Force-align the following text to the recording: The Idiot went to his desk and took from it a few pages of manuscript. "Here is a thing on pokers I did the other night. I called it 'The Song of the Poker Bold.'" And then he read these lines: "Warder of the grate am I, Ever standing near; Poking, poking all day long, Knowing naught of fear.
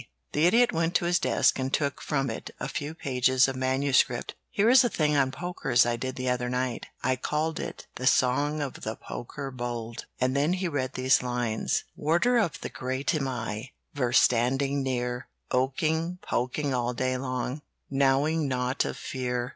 The 0.31 0.47
Idiot 0.47 0.73
went 0.73 0.95
to 0.95 1.05
his 1.05 1.19
desk 1.19 1.59
and 1.59 1.71
took 1.71 2.01
from 2.01 2.31
it 2.31 2.49
a 2.59 2.67
few 2.67 2.95
pages 2.95 3.47
of 3.47 3.55
manuscript. 3.55 4.33
"Here 4.49 4.67
is 4.67 4.83
a 4.83 4.89
thing 4.89 5.15
on 5.15 5.29
pokers 5.29 5.85
I 5.85 5.95
did 5.95 6.15
the 6.15 6.27
other 6.27 6.49
night. 6.49 6.87
I 7.03 7.15
called 7.15 7.59
it 7.59 7.85
'The 7.97 8.07
Song 8.07 8.61
of 8.63 8.81
the 8.81 8.95
Poker 8.95 9.51
Bold.'" 9.51 10.05
And 10.19 10.35
then 10.35 10.53
he 10.53 10.67
read 10.67 10.93
these 10.93 11.21
lines: 11.21 11.83
"Warder 11.95 12.39
of 12.39 12.61
the 12.61 12.69
grate 12.69 13.13
am 13.13 13.27
I, 13.27 13.73
Ever 13.95 14.11
standing 14.11 14.81
near; 14.81 15.27
Poking, 15.51 16.17
poking 16.23 16.73
all 16.73 16.95
day 16.95 17.15
long, 17.15 17.61
Knowing 17.91 18.47
naught 18.47 18.85
of 18.85 18.97
fear. 18.97 19.49